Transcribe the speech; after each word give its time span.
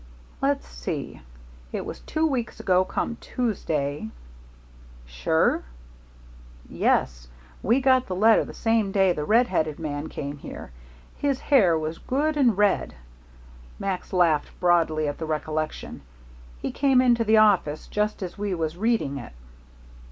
"Let's 0.41 0.65
see. 0.67 1.21
It 1.71 1.85
was 1.85 1.99
two 1.99 2.25
weeks 2.25 2.59
ago 2.59 2.83
come 2.83 3.17
Tuesday." 3.21 4.09
"Sure?" 5.05 5.61
"Yes. 6.67 7.27
We 7.61 7.81
got 7.81 8.07
the 8.07 8.15
letter 8.15 8.43
the 8.43 8.51
same 8.51 8.91
day 8.91 9.13
the 9.13 9.25
red 9.25 9.45
headed 9.45 9.77
man 9.77 10.09
came 10.09 10.37
here. 10.39 10.71
His 11.19 11.39
hair 11.41 11.77
was 11.77 11.99
good 11.99 12.35
and 12.35 12.57
red." 12.57 12.95
Max 13.77 14.11
laughed 14.11 14.59
broadly 14.59 15.07
at 15.07 15.19
the 15.19 15.27
recollection. 15.27 16.01
"He 16.59 16.71
came 16.71 16.99
into 16.99 17.23
the 17.23 17.37
office 17.37 17.85
just 17.85 18.23
as 18.23 18.39
we 18.39 18.55
was 18.55 18.75
reading 18.75 19.19
it." 19.19 19.33